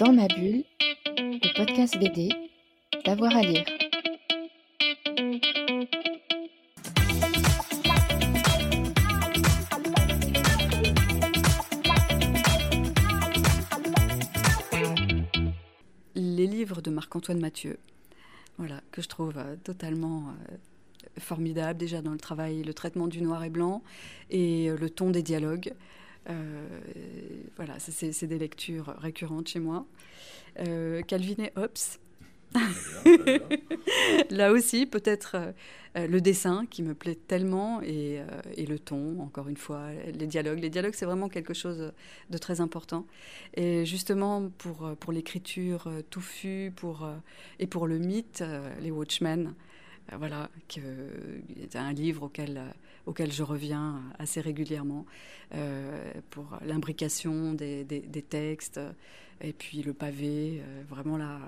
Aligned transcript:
Dans 0.00 0.12
ma 0.12 0.26
bulle, 0.26 0.64
le 1.16 1.56
podcast 1.56 1.96
BD, 1.98 2.30
d'avoir 3.04 3.36
à 3.36 3.42
lire. 3.42 3.64
Les 16.16 16.46
livres 16.48 16.80
de 16.82 16.90
Marc-Antoine 16.90 17.38
Mathieu, 17.38 17.78
voilà, 18.58 18.80
que 18.90 19.00
je 19.00 19.08
trouve 19.08 19.34
euh, 19.36 19.54
totalement 19.62 20.24
euh, 20.50 20.56
formidable 21.20 21.78
déjà 21.78 22.02
dans 22.02 22.12
le 22.12 22.18
travail, 22.18 22.64
le 22.64 22.74
traitement 22.74 23.06
du 23.06 23.22
noir 23.22 23.44
et 23.44 23.50
blanc 23.50 23.82
et 24.30 24.70
euh, 24.70 24.76
le 24.76 24.90
ton 24.90 25.10
des 25.10 25.22
dialogues. 25.22 25.72
Euh, 26.28 26.66
voilà, 27.56 27.74
c'est 27.78 28.26
des 28.26 28.38
lectures 28.38 28.94
récurrentes 28.98 29.48
chez 29.48 29.60
moi. 29.60 29.86
Euh, 30.60 31.02
Calvin 31.02 31.44
et 31.44 31.52
Hobbes. 31.56 31.72
Là 34.30 34.52
aussi, 34.52 34.86
peut-être 34.86 35.52
le 35.96 36.20
dessin 36.20 36.66
qui 36.70 36.84
me 36.84 36.94
plaît 36.94 37.16
tellement 37.16 37.82
et, 37.82 38.20
et, 38.56 38.66
le 38.66 38.78
ton, 38.78 39.20
encore 39.20 39.48
une 39.48 39.56
fois, 39.56 39.88
les 40.12 40.28
dialogues. 40.28 40.60
Les 40.60 40.70
dialogues, 40.70 40.94
c'est 40.94 41.04
vraiment 41.04 41.28
quelque 41.28 41.52
chose 41.52 41.92
de 42.30 42.38
très 42.38 42.60
important. 42.60 43.06
Et 43.54 43.84
justement, 43.84 44.48
pour, 44.56 44.94
pour 45.00 45.12
l'écriture 45.12 45.88
touffue 46.10 46.72
pour, 46.76 47.08
et 47.58 47.66
pour 47.66 47.88
le 47.88 47.98
mythe, 47.98 48.44
les 48.80 48.92
Watchmen, 48.92 49.48
euh, 49.48 49.50
voilà, 50.12 50.50
que 50.68 50.80
c'est 51.70 51.78
un 51.78 51.92
livre 51.92 52.24
auquel, 52.24 52.58
euh, 52.58 52.70
auquel 53.06 53.32
je 53.32 53.42
reviens 53.42 54.02
assez 54.18 54.40
régulièrement 54.40 55.06
euh, 55.54 56.12
pour 56.30 56.58
l'imbrication 56.64 57.54
des, 57.54 57.84
des, 57.84 58.22
textes 58.22 58.80
et 59.40 59.52
puis 59.52 59.82
le 59.82 59.92
pavé, 59.92 60.62
vraiment 60.88 61.16
là. 61.16 61.40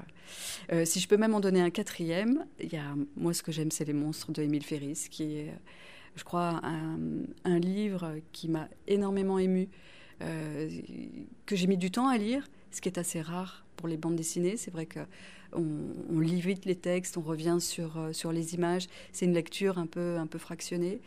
si 0.84 1.00
je 1.00 1.08
peux 1.08 1.16
même 1.16 1.34
en 1.34 1.40
donner 1.40 1.60
un 1.60 1.70
quatrième, 1.70 2.44
il 2.60 2.72
y 2.72 2.76
a, 2.76 2.94
moi 3.16 3.32
ce 3.32 3.42
que 3.42 3.52
j'aime 3.52 3.70
c'est 3.70 3.84
Les 3.84 3.92
monstres 3.92 4.32
de 4.32 4.42
Émile 4.42 4.64
Ferris, 4.64 5.06
qui 5.10 5.36
est, 5.38 5.54
je 6.16 6.24
crois, 6.24 6.60
un, 6.64 6.98
un 7.44 7.58
livre 7.58 8.16
qui 8.32 8.48
m'a 8.48 8.68
énormément 8.86 9.38
ému, 9.38 9.68
que 10.18 11.56
j'ai 11.56 11.66
mis 11.66 11.78
du 11.78 11.90
temps 11.90 12.08
à 12.08 12.18
lire, 12.18 12.46
ce 12.76 12.80
qui 12.80 12.88
est 12.88 12.98
assez 12.98 13.22
rare 13.22 13.64
pour 13.76 13.88
les 13.88 13.96
bandes 13.96 14.16
dessinées. 14.16 14.56
C'est 14.56 14.70
vrai 14.70 14.86
que 14.86 15.00
on, 15.52 16.20
lit 16.20 16.40
vite 16.40 16.64
les 16.64 16.74
textes, 16.74 17.16
on 17.16 17.22
revient 17.22 17.58
sur, 17.60 17.98
euh, 17.98 18.12
sur 18.12 18.32
les 18.32 18.54
images. 18.54 18.86
C'est 19.12 19.24
une 19.24 19.32
lecture 19.32 19.78
un 19.78 19.86
peu, 19.86 20.16
un 20.18 20.26
peu 20.26 20.38
fractionnée. 20.38 21.00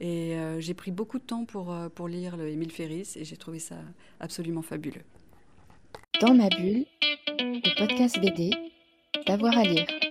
Et 0.00 0.36
euh, 0.36 0.60
j'ai 0.60 0.74
pris 0.74 0.90
beaucoup 0.90 1.18
de 1.18 1.24
temps 1.24 1.44
pour, 1.44 1.72
euh, 1.72 1.88
pour 1.88 2.06
lire 2.06 2.36
le 2.36 2.48
Émile 2.48 2.70
Ferris 2.70 3.14
et 3.16 3.24
j'ai 3.24 3.36
trouvé 3.36 3.58
ça 3.58 3.76
absolument 4.20 4.62
fabuleux. 4.62 5.02
Dans 6.20 6.34
ma 6.34 6.48
bulle, 6.48 6.86
le 7.38 7.78
podcast 7.78 8.20
BD, 8.20 8.50
d'avoir 9.26 9.56
à 9.58 9.64
lire. 9.64 10.05